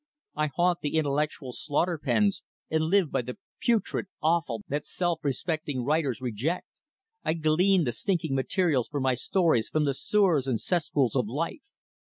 I 0.35 0.47
haunt 0.47 0.79
the 0.81 0.95
intellectual 0.97 1.53
slaughter 1.53 1.99
pens, 2.03 2.41
and 2.71 2.85
live 2.85 3.11
by 3.11 3.21
the 3.21 3.37
putrid 3.61 4.07
offal 4.19 4.63
that 4.67 4.87
self 4.87 5.19
respecting 5.21 5.85
writers 5.85 6.19
reject. 6.19 6.65
I 7.23 7.33
glean 7.33 7.83
the 7.83 7.91
stinking 7.91 8.33
materials 8.33 8.87
for 8.87 8.99
my 8.99 9.13
stories 9.13 9.69
from 9.69 9.85
the 9.85 9.93
sewers 9.93 10.47
and 10.47 10.59
cesspools 10.59 11.15
of 11.15 11.27
life. 11.27 11.61